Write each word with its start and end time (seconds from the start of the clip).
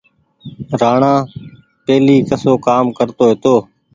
رآڻآ 0.81 1.13
پهيلي 1.85 2.17
ڪسو 2.29 2.53
ڪآم 2.65 2.85
ڪرتو 2.97 3.23
هيتو۔ 3.29 3.55